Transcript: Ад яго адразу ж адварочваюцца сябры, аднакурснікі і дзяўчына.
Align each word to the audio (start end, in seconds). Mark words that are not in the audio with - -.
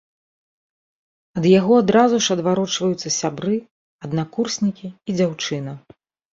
Ад 1.39 1.43
яго 1.59 1.73
адразу 1.83 2.15
ж 2.29 2.39
адварочваюцца 2.39 3.13
сябры, 3.19 3.55
аднакурснікі 4.09 4.87
і 4.93 5.11
дзяўчына. 5.23 5.81